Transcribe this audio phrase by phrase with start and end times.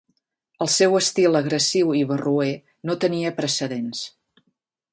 [0.65, 2.49] El seu estil agressiu i barroer
[2.91, 4.05] no tenia precedents.